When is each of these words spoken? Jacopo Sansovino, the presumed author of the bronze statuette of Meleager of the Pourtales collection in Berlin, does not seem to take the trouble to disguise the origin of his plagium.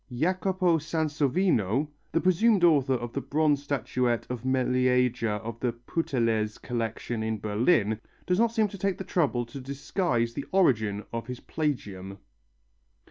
Jacopo 0.11 0.79
Sansovino, 0.79 1.87
the 2.11 2.19
presumed 2.19 2.63
author 2.63 2.95
of 2.95 3.13
the 3.13 3.21
bronze 3.21 3.61
statuette 3.61 4.25
of 4.31 4.43
Meleager 4.43 5.33
of 5.43 5.59
the 5.59 5.73
Pourtales 5.73 6.59
collection 6.59 7.21
in 7.21 7.37
Berlin, 7.39 7.99
does 8.25 8.39
not 8.39 8.51
seem 8.51 8.67
to 8.69 8.79
take 8.79 8.97
the 8.97 9.03
trouble 9.03 9.45
to 9.45 9.61
disguise 9.61 10.33
the 10.33 10.45
origin 10.51 11.03
of 11.13 11.27
his 11.27 11.39
plagium. 11.39 12.17